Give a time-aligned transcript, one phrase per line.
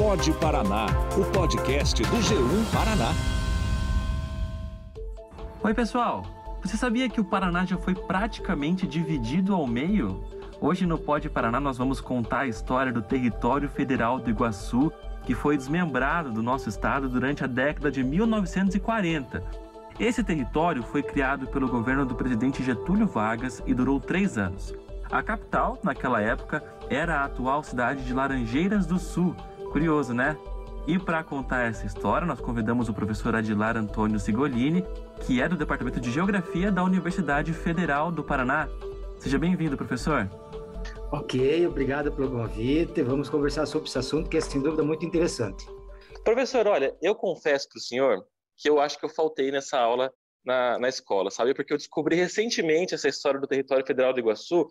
[0.00, 3.12] Pode Paraná, o podcast do G1 Paraná.
[5.62, 6.24] Oi, pessoal.
[6.62, 10.24] Você sabia que o Paraná já foi praticamente dividido ao meio?
[10.58, 14.90] Hoje no Pode Paraná nós vamos contar a história do território federal do Iguaçu,
[15.26, 19.44] que foi desmembrado do nosso estado durante a década de 1940.
[19.98, 24.74] Esse território foi criado pelo governo do presidente Getúlio Vargas e durou três anos.
[25.10, 29.36] A capital, naquela época, era a atual cidade de Laranjeiras do Sul.
[29.70, 30.36] Curioso, né?
[30.86, 34.84] E para contar essa história, nós convidamos o professor Adilar Antônio Sigolini,
[35.24, 38.68] que é do Departamento de Geografia da Universidade Federal do Paraná.
[39.18, 40.28] Seja bem-vindo, professor.
[41.12, 43.02] Ok, obrigado pelo convite.
[43.02, 45.64] Vamos conversar sobre esse assunto que é sem dúvida muito interessante.
[46.24, 50.12] Professor, olha, eu confesso para o senhor que eu acho que eu faltei nessa aula
[50.44, 51.54] na, na escola, sabe?
[51.54, 54.66] Porque eu descobri recentemente essa história do território federal do Iguaçu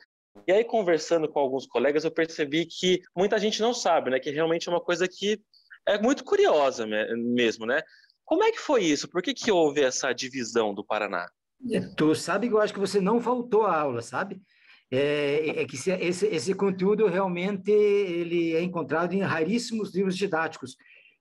[0.48, 4.20] e aí, conversando com alguns colegas, eu percebi que muita gente não sabe, né?
[4.20, 5.40] Que realmente é uma coisa que
[5.88, 7.82] é muito curiosa mesmo, né?
[8.26, 9.10] Como é que foi isso?
[9.10, 11.28] Por que, que houve essa divisão do Paraná?
[11.72, 14.42] É, tu sabe que eu acho que você não faltou a aula, sabe?
[14.92, 20.76] É, é que esse, esse conteúdo realmente ele é encontrado em raríssimos livros didáticos,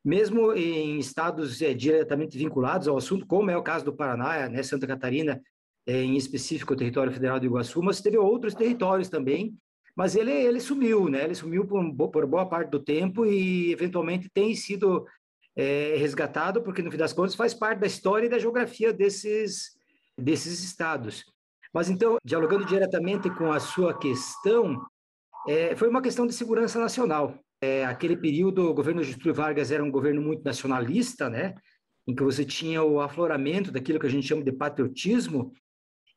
[0.05, 4.63] mesmo em estados é, diretamente vinculados ao assunto, como é o caso do Paraná, né,
[4.63, 5.41] Santa Catarina,
[5.89, 9.57] em específico o território federal do Iguaçu, mas teve outros territórios também,
[9.97, 11.25] mas ele, ele sumiu, né?
[11.25, 15.07] Ele sumiu por, por boa parte do tempo e eventualmente tem sido
[15.57, 19.77] é, resgatado, porque no fim das contas faz parte da história e da geografia desses,
[20.17, 21.25] desses estados.
[21.73, 24.81] Mas então, dialogando diretamente com a sua questão,
[25.49, 27.35] é, foi uma questão de segurança nacional.
[27.61, 31.55] É, aquele período, o governo Getúlio Vargas era um governo muito nacionalista, né?
[32.07, 35.53] Em que você tinha o afloramento daquilo que a gente chama de patriotismo,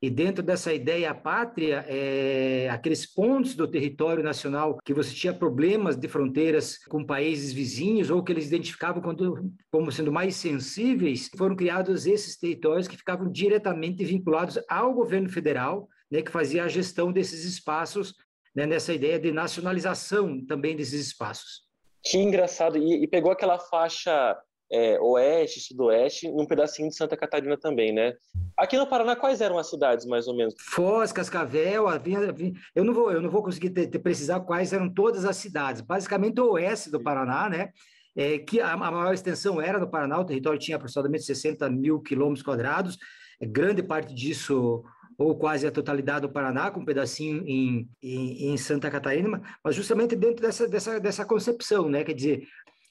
[0.02, 5.95] e dentro dessa ideia pátria, é, aqueles pontos do território nacional que você tinha problemas
[5.95, 11.55] de fronteiras com países vizinhos ou que eles identificavam quando, como sendo mais sensíveis, foram
[11.55, 17.11] criados esses territórios que ficavam diretamente vinculados ao governo federal, né, que fazia a gestão
[17.11, 18.15] desses espaços,
[18.55, 21.61] né, nessa ideia de nacionalização também desses espaços.
[22.03, 22.76] Que engraçado.
[22.76, 24.36] E, e pegou aquela faixa
[24.71, 28.15] é, oeste, sudoeste, num pedacinho de Santa Catarina também, né?
[28.61, 30.54] Aqui no Paraná, quais eram as cidades, mais ou menos?
[30.60, 31.88] Foz, Cascavel,
[32.76, 35.82] eu não vou, eu não vou conseguir te, te precisar quais eram todas as cidades.
[35.82, 37.70] Basicamente o oeste do Paraná, né?
[38.16, 42.00] É, que a, a, maior extensão era no Paraná, o território tinha aproximadamente 60 mil
[42.02, 43.00] quilômetros quadrados,
[43.42, 44.83] é, grande parte disso
[45.17, 49.76] ou quase a totalidade do Paraná, com um pedacinho em, em, em, Santa Catarina, mas
[49.76, 52.04] justamente dentro dessa, dessa, dessa concepção, né?
[52.04, 52.44] Quer dizer,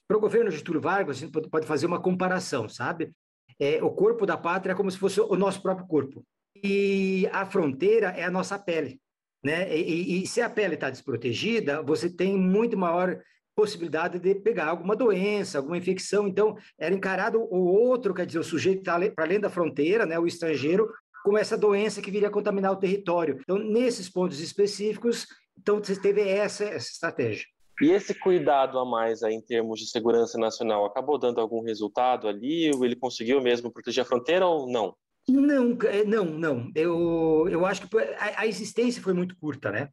[0.05, 3.13] para o governo Getúlio Vargas, a gente pode fazer uma comparação, sabe?
[3.61, 6.25] É, o corpo da pátria é como se fosse o nosso próprio corpo.
[6.63, 8.99] E a fronteira é a nossa pele.
[9.43, 9.77] Né?
[9.77, 13.21] E, e se a pele está desprotegida, você tem muito maior
[13.55, 16.27] possibilidade de pegar alguma doença, alguma infecção.
[16.27, 20.17] Então, era encarado o outro, quer dizer, o sujeito está para além da fronteira, né,
[20.17, 20.91] o estrangeiro,
[21.23, 23.37] com essa doença que viria a contaminar o território.
[23.41, 27.45] Então, nesses pontos específicos, então você teve essa, essa estratégia.
[27.81, 32.27] E esse cuidado a mais aí, em termos de segurança nacional acabou dando algum resultado
[32.27, 32.65] ali?
[32.65, 34.95] Ele conseguiu mesmo proteger a fronteira ou não?
[35.27, 36.71] Não, é, não, não.
[36.75, 39.89] Eu, eu acho que a, a existência foi muito curta, né?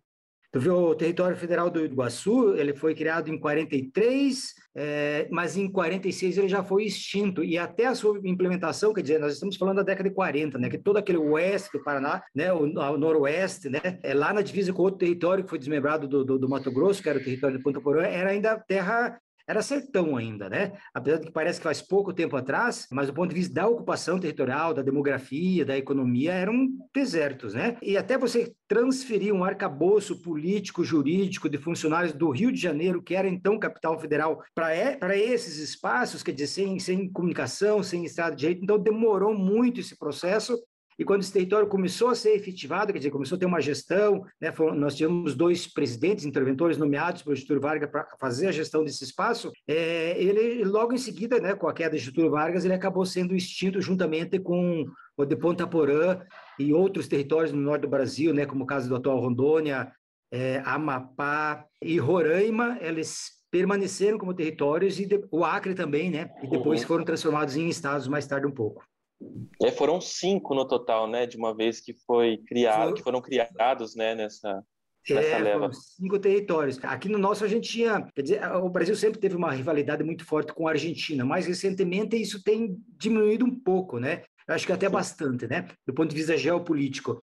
[0.50, 5.70] Tu viu o território federal do Iguaçu, ele foi criado em 43, é, mas em
[5.70, 9.76] 46 ele já foi extinto, e até a sua implementação, quer dizer, nós estamos falando
[9.76, 13.69] da década de 40, né, que todo aquele oeste do Paraná, né, o, o noroeste,
[13.69, 16.72] né, é lá na divisa com outro território que foi desmembrado do, do, do Mato
[16.72, 20.72] Grosso, que era o território de Ponta Porã, era ainda terra era sertão ainda, né?
[20.92, 23.66] Apesar de que parece que faz pouco tempo atrás, mas do ponto de vista da
[23.66, 27.78] ocupação territorial, da demografia, da economia, eram desertos, né?
[27.81, 33.14] E até você transferir um arcabouço político, jurídico de funcionários do Rio de Janeiro, que
[33.14, 38.41] era então capital federal, para esses espaços, quer dizer, sem, sem comunicação, sem Estado de
[38.41, 40.58] Direito, então demorou muito esse processo
[40.98, 44.25] e quando esse território começou a ser efetivado, quer dizer, começou a ter uma gestão,
[44.41, 49.04] né, nós tivemos dois presidentes interventores nomeados pelo Getúlio Vargas para fazer a gestão desse
[49.04, 53.06] espaço, é, ele logo em seguida, né, com a queda de Getúlio Vargas, ele acabou
[53.06, 54.84] sendo extinto juntamente com
[55.17, 56.20] o de Ponta Porã
[56.58, 59.93] e outros territórios no norte do Brasil, né, como o caso do atual Rondônia,
[60.32, 66.49] é, Amapá e Roraima, eles permaneceram como territórios e de, o Acre também, né, e
[66.49, 66.88] depois uhum.
[66.88, 68.82] foram transformados em estados mais tarde um pouco.
[69.62, 71.26] É, foram cinco no total, né?
[71.26, 74.15] De uma vez que foi criado, que foram criados, né?
[74.15, 74.62] Nessa,
[75.11, 75.70] é, leva.
[75.73, 76.79] cinco territórios.
[76.85, 80.25] Aqui no nosso a gente tinha, quer dizer, o Brasil sempre teve uma rivalidade muito
[80.25, 81.25] forte com a Argentina.
[81.25, 84.23] Mais recentemente isso tem diminuído um pouco, né?
[84.47, 85.69] Eu acho que até bastante, né?
[85.87, 87.23] Do ponto de vista geopolítico.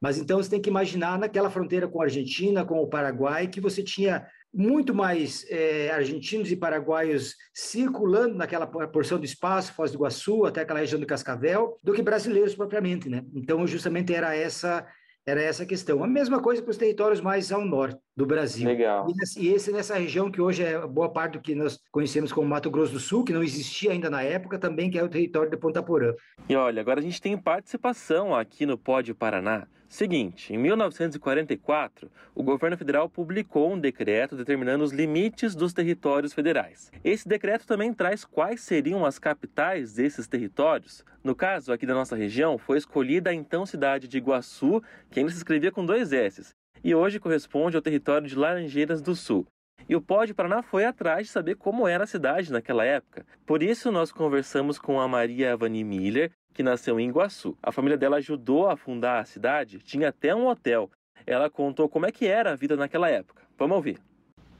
[0.00, 3.60] Mas então você tem que imaginar naquela fronteira com a Argentina, com o Paraguai, que
[3.60, 9.98] você tinha muito mais é, argentinos e paraguaios circulando naquela porção do espaço, Foz do
[9.98, 13.22] Iguaçu, até aquela região do Cascavel, do que brasileiros propriamente, né?
[13.34, 14.86] Então, justamente era essa
[15.26, 16.04] era essa a questão.
[16.04, 18.66] A mesma coisa para os territórios mais ao norte do Brasil.
[18.66, 19.08] Legal.
[19.36, 22.70] E, esse nessa região que hoje é boa parte do que nós conhecemos como Mato
[22.70, 25.56] Grosso do Sul, que não existia ainda na época, também que é o território de
[25.56, 26.14] Ponta Porã.
[26.48, 29.66] E olha, agora a gente tem participação aqui no Pod Paraná.
[29.88, 36.90] Seguinte, em 1944, o governo federal publicou um decreto determinando os limites dos territórios federais.
[37.04, 41.04] Esse decreto também traz quais seriam as capitais desses territórios.
[41.22, 44.82] No caso aqui da nossa região, foi escolhida a então cidade de Iguaçu,
[45.16, 46.54] que ainda se escrevia com dois S,
[46.84, 49.46] e hoje corresponde ao território de Laranjeiras do Sul.
[49.88, 53.24] E o Pod Paraná foi atrás de saber como era a cidade naquela época.
[53.46, 57.56] Por isso, nós conversamos com a Maria Avani Miller, que nasceu em Iguaçu.
[57.62, 60.90] A família dela ajudou a fundar a cidade, tinha até um hotel.
[61.26, 63.42] Ela contou como é que era a vida naquela época.
[63.56, 63.98] Vamos ouvir.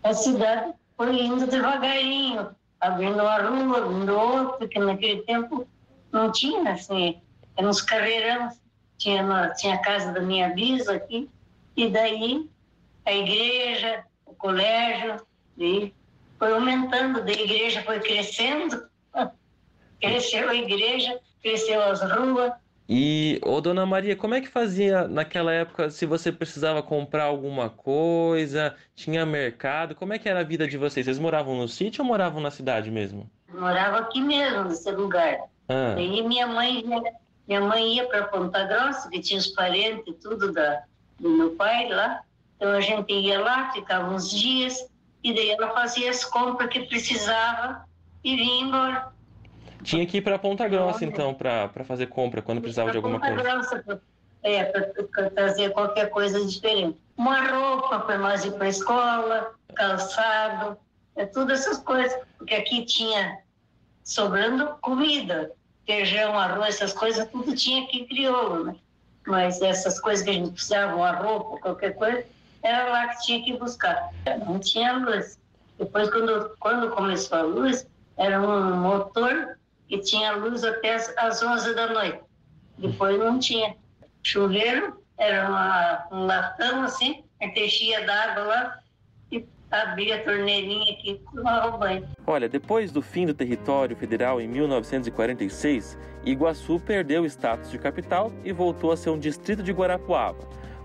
[0.04, 2.48] A cidade foi indo devagarinho,
[2.80, 5.68] abrindo uma rua, abrindo outra, porque naquele tempo
[6.10, 7.20] não tinha, assim,
[7.58, 8.50] eram uns carreirão.
[8.98, 11.28] Tinha, tinha a casa da minha bisa aqui,
[11.76, 12.48] e daí
[13.04, 15.16] a igreja, o colégio,
[15.58, 15.92] e
[16.38, 18.86] foi aumentando, da igreja foi crescendo,
[20.00, 22.52] cresceu a igreja, cresceu as ruas.
[22.88, 27.68] E, ô Dona Maria, como é que fazia naquela época se você precisava comprar alguma
[27.68, 31.04] coisa, tinha mercado, como é que era a vida de vocês?
[31.04, 33.28] Vocês moravam no sítio ou moravam na cidade mesmo?
[33.52, 35.38] Morava aqui mesmo, nesse lugar.
[35.68, 36.00] Ah.
[36.00, 36.84] E minha mãe,
[37.46, 40.82] minha mãe ia para Ponta Grossa, que tinha os parentes tudo da,
[41.18, 42.20] do meu pai lá.
[42.56, 44.88] Então a gente ia lá, ficava uns dias,
[45.22, 47.84] e daí ela fazia as compras que precisava
[48.24, 49.12] e vinha embora.
[49.82, 53.34] Tinha que ir para Ponta Grossa, então, para fazer compra quando precisava de alguma Ponta
[53.34, 53.50] coisa.
[53.50, 54.02] Grossa,
[54.42, 56.98] é, para trazer qualquer coisa diferente.
[57.16, 60.78] Uma roupa para nós ir para a escola, calçado,
[61.14, 62.18] é, tudo essas coisas.
[62.38, 63.38] Porque aqui tinha
[64.02, 65.52] sobrando comida,
[65.86, 68.76] feijão, arroz, essas coisas, tudo tinha aqui crioulo, né?
[69.26, 72.24] Mas essas coisas que a gente precisava, uma roupa, qualquer coisa,
[72.62, 74.10] era lá que tinha que buscar.
[74.44, 75.38] Não tinha luz.
[75.78, 77.86] Depois, quando, quando começou a luz,
[78.16, 79.56] era um motor
[79.88, 82.20] e tinha luz até as, as 11 da noite.
[82.78, 83.76] Depois não tinha.
[84.22, 88.78] Chuveiro era uma, um latão assim, a gente enchia d'água lá
[89.70, 92.08] abria a torneirinha aqui e tomava banho.
[92.26, 98.32] Olha, depois do fim do território federal em 1946, Iguaçu perdeu o status de capital
[98.44, 100.38] e voltou a ser um distrito de Guarapuava.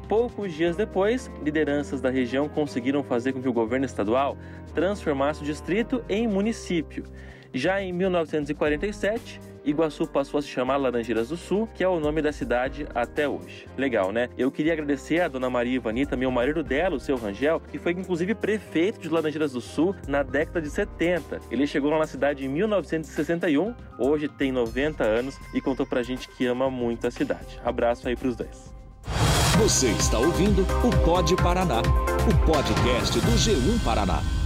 [0.08, 4.38] Poucos dias depois, lideranças da região conseguiram fazer com que o governo estadual
[4.74, 7.06] transformasse o distrito em município.
[7.54, 12.22] Já em 1947, Iguaçu passou a se chamar Laranjeiras do Sul, que é o nome
[12.22, 13.68] da cidade até hoje.
[13.78, 14.30] Legal, né?
[14.38, 17.78] Eu queria agradecer a dona Maria Ivani, também o marido dela, o seu Rangel, que
[17.78, 21.42] foi inclusive prefeito de Laranjeiras do Sul na década de 70.
[21.52, 26.28] Ele chegou lá na cidade em 1961, hoje tem 90 anos e contou pra gente
[26.30, 27.60] que ama muito a cidade.
[27.64, 28.74] Abraço aí pros dois.
[29.60, 34.41] Você está ouvindo o Pod Paraná, o podcast do G1 Paraná.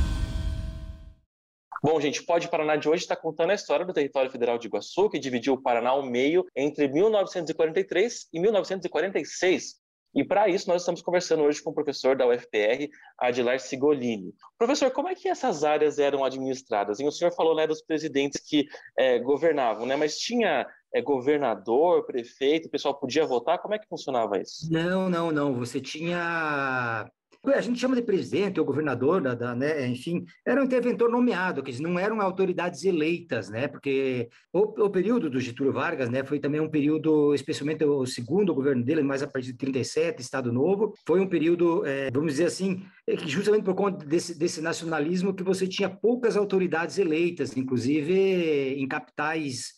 [1.85, 4.65] Bom, gente, o Pode Paraná de hoje está contando a história do território federal de
[4.65, 9.75] Iguaçu, que dividiu o Paraná ao meio entre 1943 e 1946.
[10.15, 12.89] E para isso nós estamos conversando hoje com o professor da UFPR,
[13.19, 14.33] Adilar Sigolini.
[14.57, 16.99] Professor, como é que essas áreas eram administradas?
[16.99, 18.65] E o senhor falou né, dos presidentes que
[18.97, 19.95] é, governavam, né?
[19.95, 23.59] mas tinha é, governador, prefeito, o pessoal podia votar?
[23.59, 24.67] Como é que funcionava isso?
[24.71, 25.53] Não, não, não.
[25.53, 27.07] Você tinha
[27.53, 31.63] a gente chama de presidente ou governador, da, da, né, enfim, era um interventor nomeado,
[31.63, 36.39] que não eram autoridades eleitas, né, porque o, o, período do Getúlio Vargas, né, foi
[36.39, 40.93] também um período, especialmente o segundo governo dele, mais a partir de 37, Estado Novo,
[41.05, 45.43] foi um período, é, vamos dizer assim, é justamente por conta desse, desse nacionalismo que
[45.43, 49.73] você tinha poucas autoridades eleitas, inclusive em capitais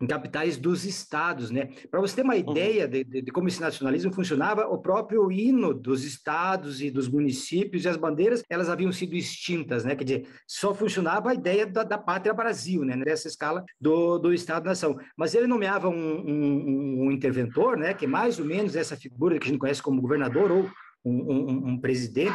[0.00, 1.70] em capitais dos estados, né?
[1.90, 2.40] Para você ter uma uhum.
[2.40, 7.08] ideia de, de, de, como esse nacionalismo funcionava, o próprio hino dos estados e dos
[7.08, 9.96] municípios e as bandeiras, elas haviam sido extintas, né?
[9.96, 12.94] Quer dizer, só funcionava a ideia da, da pátria Brasil, né?
[12.94, 14.98] Nessa escala do, do Estado-nação.
[15.16, 17.92] Mas ele nomeava um, um, um interventor, né?
[17.92, 20.70] Que é mais ou menos essa figura que a gente conhece como governador ou
[21.04, 22.34] um, um, um, presidente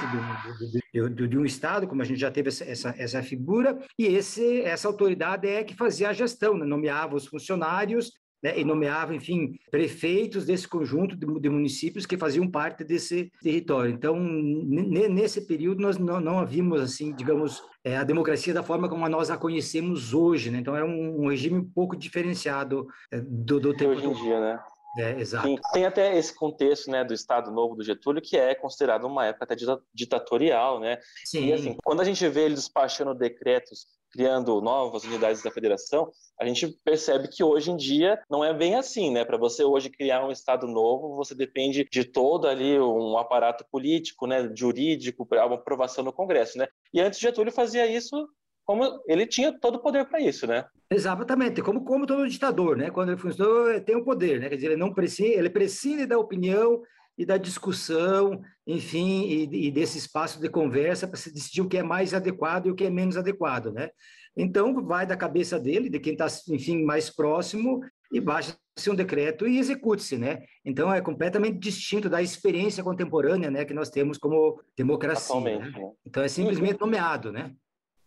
[1.28, 4.88] de, um estado, como a gente já teve essa, essa, essa, figura, e esse, essa
[4.88, 6.66] autoridade é que fazia a gestão, né?
[6.66, 8.12] nomeava os funcionários
[8.44, 8.60] né?
[8.60, 13.94] e nomeava, enfim, prefeitos desse conjunto de, de, municípios que faziam parte desse território.
[13.94, 19.08] Então, nesse período, nós não, não havíamos, assim, digamos, é, a democracia da forma como
[19.08, 20.60] nós a conhecemos hoje, né?
[20.60, 23.92] Então, era um, um regime um pouco diferenciado é, do, do tempo...
[23.92, 24.60] Hoje em dia, né?
[24.98, 25.48] É, exato.
[25.48, 29.26] Sim, tem até esse contexto, né, do Estado Novo do Getúlio, que é considerado uma
[29.26, 29.56] época até
[29.94, 31.00] ditatorial, né?
[31.26, 31.48] Sim.
[31.48, 36.46] E assim, quando a gente vê ele despachando decretos criando novas unidades da federação, a
[36.46, 39.26] gente percebe que hoje em dia não é bem assim, né?
[39.26, 44.28] Para você hoje criar um estado novo, você depende de todo ali um aparato político,
[44.28, 46.68] né, jurídico, para uma aprovação no Congresso, né?
[46.94, 48.28] E antes Getúlio fazia isso
[48.66, 50.66] como ele tinha todo o poder para isso, né?
[50.90, 52.90] Exatamente, como como todo ditador, né?
[52.90, 54.50] Quando ele funcionou, tem o poder, né?
[54.50, 56.82] Quer dizer, ele não precisa, ele precisa da opinião
[57.18, 61.78] e da discussão, enfim, e, e desse espaço de conversa para se decidir o que
[61.78, 63.90] é mais adequado e o que é menos adequado, né?
[64.36, 69.48] Então, vai da cabeça dele, de quem está, enfim, mais próximo, e baixa-se um decreto
[69.48, 70.44] e execute-se, né?
[70.66, 75.40] Então, é completamente distinto da experiência contemporânea, né, que nós temos como democracia.
[75.40, 75.60] Né?
[75.60, 75.92] né?
[76.06, 77.54] Então, é simplesmente nomeado, né?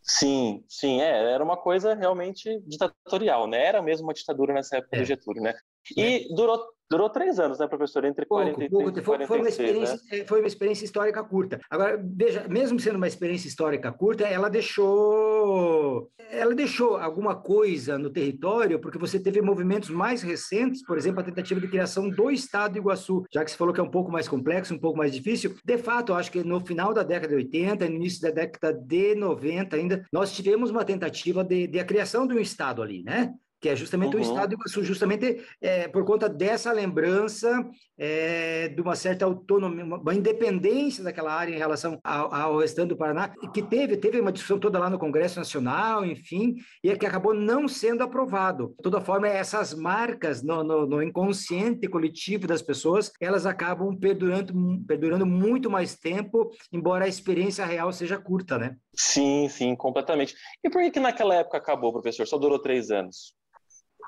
[0.09, 3.65] Sim, sim, é, era uma coisa realmente ditatorial, né?
[3.65, 5.01] Era mesmo uma ditadura nessa época é.
[5.01, 5.53] do Getúlio, né?
[5.97, 6.35] E é.
[6.35, 8.05] durou Durou três anos, né, professor?
[8.05, 8.99] Entre pouco, 43 pouco.
[8.99, 10.25] e 46, foi uma, experiência, né?
[10.25, 11.61] foi uma experiência histórica curta.
[11.69, 18.09] Agora, veja, mesmo sendo uma experiência histórica curta, ela deixou, ela deixou alguma coisa no
[18.09, 22.75] território, porque você teve movimentos mais recentes, por exemplo, a tentativa de criação do Estado
[22.75, 25.13] de Iguaçu, já que você falou que é um pouco mais complexo, um pouco mais
[25.13, 25.57] difícil.
[25.65, 28.73] De fato, eu acho que no final da década de 80, no início da década
[28.73, 33.03] de 90 ainda, nós tivemos uma tentativa de, de a criação de um Estado ali,
[33.03, 33.35] né?
[33.67, 34.23] Que é justamente uhum.
[34.23, 37.69] o Estado do Iguaçu, justamente é, por conta dessa lembrança
[37.99, 42.97] é, de uma certa autonomia, uma independência daquela área em relação ao, ao, restante do
[42.97, 46.55] Paraná, que teve, teve uma discussão toda lá no Congresso Nacional, enfim,
[46.85, 48.69] e é que acabou não sendo aprovado.
[48.69, 54.55] De toda forma, essas marcas no, no, no inconsciente coletivo das pessoas, elas acabam perdurando,
[54.87, 58.77] perdurando muito mais tempo, embora a experiência real seja curta, né?
[58.95, 60.37] Sim, sim, completamente.
[60.63, 62.29] E por que, que naquela época acabou, professor?
[62.29, 63.35] Só durou três anos?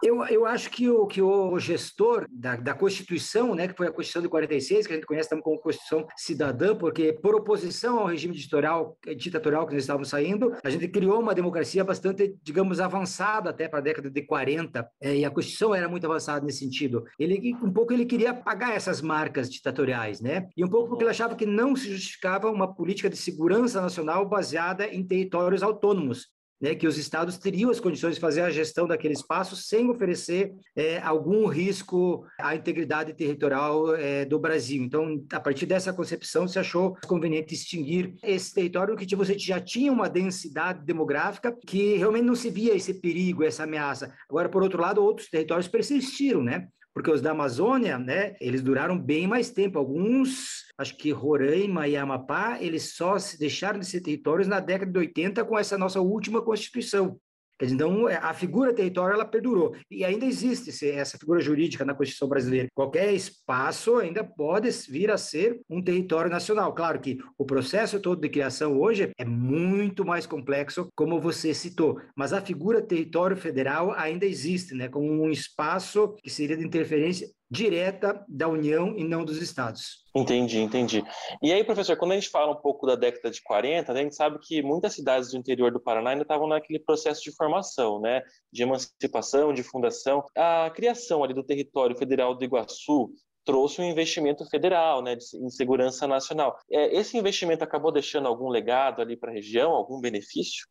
[0.02, 3.92] Eu, eu acho que o, que o gestor da, da Constituição, né, que foi a
[3.92, 8.06] Constituição de 46, que a gente conhece também como Constituição Cidadã, porque por oposição ao
[8.06, 13.50] regime ditatorial, ditatorial que nós estávamos saindo, a gente criou uma democracia bastante, digamos, avançada
[13.50, 17.04] até para a década de 40, é, e a Constituição era muito avançada nesse sentido.
[17.18, 20.48] Ele, um pouco ele queria apagar essas marcas ditatoriais, né?
[20.56, 24.28] E um pouco porque ele achava que não se justificava uma política de segurança nacional
[24.28, 26.28] baseada em territórios autônomos,
[26.60, 30.52] né, que os estados teriam as condições de fazer a gestão daquele espaço sem oferecer
[30.76, 34.82] é, algum risco à integridade territorial é, do Brasil.
[34.82, 39.92] Então, a partir dessa concepção, se achou conveniente extinguir esse território que você já tinha
[39.92, 44.12] uma densidade demográfica que realmente não se via esse perigo, essa ameaça.
[44.28, 46.68] Agora, por outro lado, outros territórios persistiram, né?
[46.98, 49.78] Porque os da Amazônia, né, eles duraram bem mais tempo.
[49.78, 54.90] Alguns acho que Roraima e Amapá, eles só se deixaram de ser territórios na década
[54.90, 57.16] de 80 com essa nossa última Constituição.
[57.60, 59.74] Então, é, a figura território ela perdurou.
[59.90, 62.68] E ainda existe essa figura jurídica na Constituição brasileira.
[62.74, 66.74] Qualquer espaço ainda pode vir a ser um território nacional.
[66.74, 72.00] Claro que o processo todo de criação hoje é muito mais complexo, como você citou,
[72.16, 77.28] mas a figura território federal ainda existe, né, como um espaço que seria de interferência
[77.50, 80.04] direta da União e não dos estados.
[80.14, 81.02] Entendi, entendi.
[81.42, 84.14] E aí, professor, quando a gente fala um pouco da década de 40, a gente
[84.14, 88.22] sabe que muitas cidades do interior do Paraná ainda estavam naquele processo de formação, né,
[88.52, 90.24] de emancipação, de fundação.
[90.36, 93.10] A criação ali do território federal do Iguaçu
[93.44, 96.58] trouxe um investimento federal, né, em segurança nacional.
[96.70, 100.66] É, esse investimento acabou deixando algum legado ali para a região, algum benefício?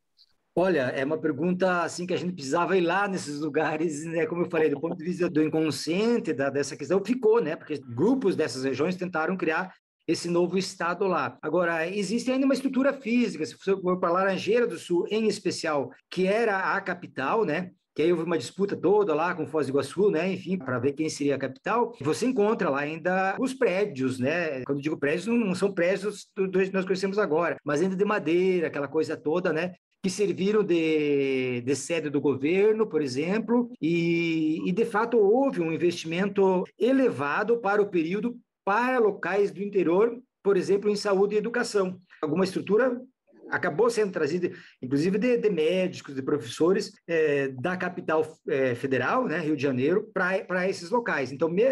[0.59, 4.25] Olha, é uma pergunta assim que a gente precisava ir lá nesses lugares, né?
[4.25, 7.55] Como eu falei, do ponto de vista do inconsciente da, dessa questão, ficou, né?
[7.55, 9.71] Porque grupos dessas regiões tentaram criar
[10.07, 11.37] esse novo estado lá.
[11.43, 15.91] Agora, existe ainda uma estrutura física, se você for para Laranjeira do Sul, em especial,
[16.09, 17.69] que era a capital, né?
[17.93, 20.93] que aí houve uma disputa toda lá com Foz do Iguaçu, né, enfim, para ver
[20.93, 21.95] quem seria a capital.
[21.99, 24.61] Você encontra lá ainda os prédios, né?
[24.65, 28.67] Quando digo prédios, não são prédios dos que nós conhecemos agora, mas ainda de madeira,
[28.67, 29.73] aquela coisa toda, né?
[30.03, 35.71] Que serviram de, de sede do governo, por exemplo, e, e de fato houve um
[35.71, 41.99] investimento elevado para o período para locais do interior, por exemplo, em saúde e educação.
[42.21, 43.01] Alguma estrutura
[43.49, 44.51] acabou sendo trazida,
[44.81, 50.09] inclusive de, de médicos, de professores é, da capital é, federal, né, Rio de Janeiro,
[50.13, 51.31] para esses locais.
[51.31, 51.63] Então, me,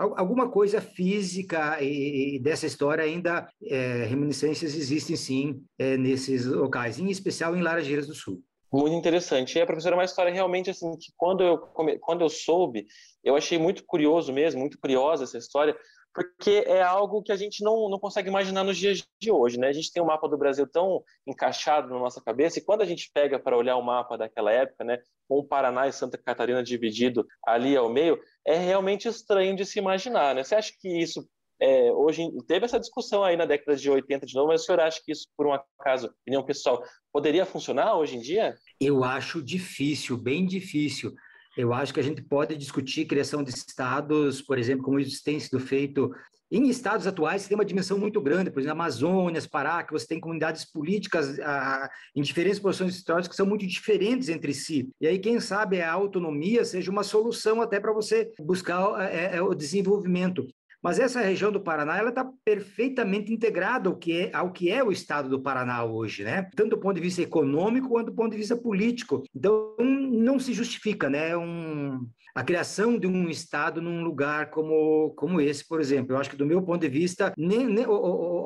[0.00, 7.10] alguma coisa física e, dessa história ainda é, reminiscências existem sim é, nesses locais, em
[7.10, 8.42] especial em Laranjeiras do Sul.
[8.72, 9.58] Muito interessante.
[9.58, 12.86] E a professora, uma história realmente assim que quando eu quando eu soube,
[13.22, 15.76] eu achei muito curioso mesmo, muito curiosa essa história,
[16.14, 19.68] porque é algo que a gente não, não consegue imaginar nos dias de hoje, né?
[19.68, 22.86] A gente tem um mapa do Brasil tão encaixado na nossa cabeça, e quando a
[22.86, 24.98] gente pega para olhar o mapa daquela época, né,
[25.28, 29.78] com o Paraná e Santa Catarina dividido ali ao meio, é realmente estranho de se
[29.78, 30.42] imaginar, né?
[30.42, 31.24] Você acha que isso
[31.60, 34.80] é, hoje teve essa discussão aí na década de 80 de novo, mas o senhor
[34.80, 38.56] acha que isso, por um acaso, opinião pessoal, poderia funcionar hoje em dia?
[38.80, 41.14] Eu acho difícil, bem difícil.
[41.60, 45.38] Eu acho que a gente pode discutir criação de estados, por exemplo, como isso tem
[45.38, 46.10] sido feito
[46.50, 50.18] em estados atuais, tem uma dimensão muito grande, por exemplo, Amazônia, Pará, que você tem
[50.18, 54.90] comunidades políticas ah, em diferentes posições históricas que são muito diferentes entre si.
[55.00, 59.42] E aí, quem sabe, a autonomia seja uma solução até para você buscar é, é,
[59.42, 60.44] o desenvolvimento.
[60.82, 64.82] Mas essa região do Paraná ela está perfeitamente integrada ao que, é, ao que é
[64.82, 66.48] o estado do Paraná hoje, né?
[66.56, 69.22] Tanto do ponto de vista econômico quanto do ponto de vista político.
[69.34, 71.36] Então, não se justifica, né?
[71.36, 76.14] Um, a criação de um estado num lugar como, como esse, por exemplo.
[76.14, 77.84] Eu acho que, do meu ponto de vista, nem, nem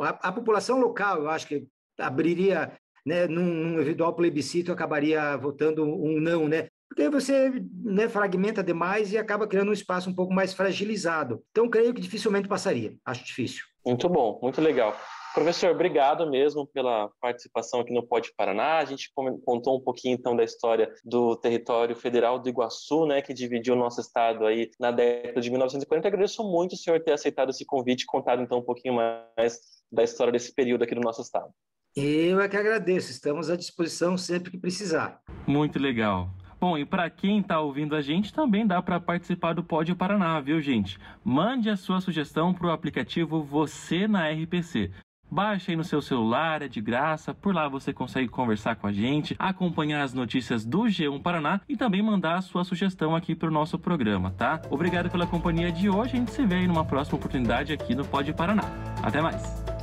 [0.02, 1.66] a, a população local, eu acho que
[1.98, 2.72] abriria
[3.04, 6.68] né, num, num, eventual plebiscito acabaria votando um não, né?
[6.94, 11.42] Porque você né, fragmenta demais e acaba criando um espaço um pouco mais fragilizado.
[11.50, 12.94] Então, creio que dificilmente passaria.
[13.04, 13.64] Acho difícil.
[13.84, 14.96] Muito bom, muito legal.
[15.34, 18.78] Professor, obrigado mesmo pela participação aqui no Pode Paraná.
[18.78, 19.10] A gente
[19.44, 23.78] contou um pouquinho então da história do território federal do Iguaçu, né, que dividiu o
[23.78, 26.06] nosso estado aí na década de 1940.
[26.06, 29.58] agradeço muito o senhor ter aceitado esse convite e contado então um pouquinho mais
[29.90, 31.50] da história desse período aqui do nosso estado.
[31.96, 33.10] Eu é que agradeço.
[33.10, 35.20] Estamos à disposição sempre que precisar.
[35.46, 36.30] Muito legal.
[36.64, 40.40] Bom, e para quem está ouvindo a gente, também dá para participar do Pódio Paraná,
[40.40, 40.98] viu, gente?
[41.22, 44.90] Mande a sua sugestão para o aplicativo Você na RPC.
[45.30, 47.34] Baixe aí no seu celular, é de graça.
[47.34, 51.76] Por lá você consegue conversar com a gente, acompanhar as notícias do G1 Paraná e
[51.76, 54.62] também mandar a sua sugestão aqui para o nosso programa, tá?
[54.70, 56.16] Obrigado pela companhia de hoje.
[56.16, 58.64] A gente se vê aí numa próxima oportunidade aqui no Pode Paraná.
[59.02, 59.73] Até mais!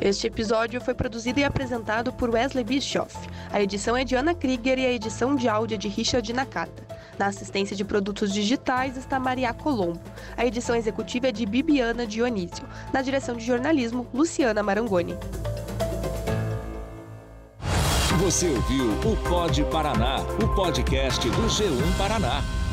[0.00, 3.16] Este episódio foi produzido e apresentado por Wesley Bischoff.
[3.50, 6.84] A edição é de Ana Krieger e a edição de áudio é de Richard Nakata.
[7.18, 10.00] Na assistência de produtos digitais está Maria Colombo.
[10.36, 12.66] A edição executiva é de Bibiana Dionísio.
[12.92, 15.16] Na direção de jornalismo, Luciana Marangoni.
[18.18, 22.63] Você ouviu o Pod Paraná, o podcast do G1 Paraná.